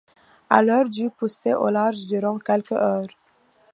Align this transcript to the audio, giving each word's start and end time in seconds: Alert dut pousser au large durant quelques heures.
Alert 0.49 0.89
dut 0.89 1.11
pousser 1.11 1.53
au 1.53 1.67
large 1.67 2.07
durant 2.07 2.39
quelques 2.39 2.71
heures. 2.71 3.05